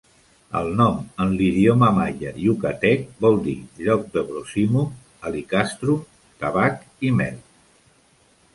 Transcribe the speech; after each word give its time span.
El 0.59 0.69
nom 0.77 0.95
en 1.25 1.35
l'idioma 1.41 1.89
maia 1.97 2.31
Yucatec 2.45 3.03
vol 3.27 3.37
dir 3.49 3.55
"Lloc 3.89 4.09
de 4.17 4.25
brosimum 4.31 4.89
alicastrum, 5.31 6.03
tabac 6.43 6.83
i 7.11 7.17
mel". 7.23 7.39